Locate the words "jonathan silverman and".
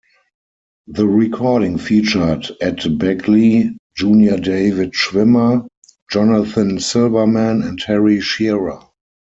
6.09-7.79